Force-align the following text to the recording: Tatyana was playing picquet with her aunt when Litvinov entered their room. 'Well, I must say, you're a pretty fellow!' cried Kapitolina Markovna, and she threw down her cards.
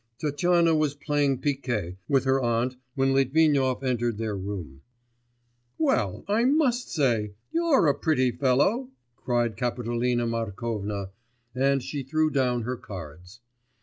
Tatyana 0.17 0.73
was 0.73 0.95
playing 0.95 1.41
picquet 1.41 1.95
with 2.07 2.23
her 2.23 2.41
aunt 2.41 2.75
when 2.95 3.13
Litvinov 3.13 3.83
entered 3.83 4.17
their 4.17 4.35
room. 4.35 4.81
'Well, 5.77 6.25
I 6.27 6.43
must 6.43 6.91
say, 6.91 7.35
you're 7.51 7.85
a 7.85 7.93
pretty 7.93 8.31
fellow!' 8.31 8.89
cried 9.15 9.57
Kapitolina 9.57 10.25
Markovna, 10.25 11.11
and 11.53 11.83
she 11.83 12.01
threw 12.01 12.31
down 12.31 12.63
her 12.63 12.77
cards. 12.77 13.41